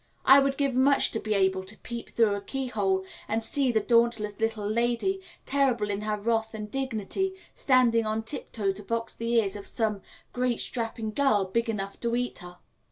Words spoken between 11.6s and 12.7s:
enough to eat her.